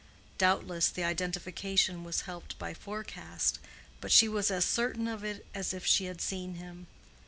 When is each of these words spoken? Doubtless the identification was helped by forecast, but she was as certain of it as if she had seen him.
Doubtless 0.39 0.89
the 0.89 1.03
identification 1.03 2.03
was 2.03 2.21
helped 2.21 2.57
by 2.57 2.73
forecast, 2.73 3.59
but 3.99 4.11
she 4.11 4.27
was 4.27 4.49
as 4.49 4.65
certain 4.65 5.07
of 5.07 5.23
it 5.23 5.45
as 5.53 5.75
if 5.75 5.85
she 5.85 6.05
had 6.05 6.21
seen 6.21 6.55
him. 6.55 6.87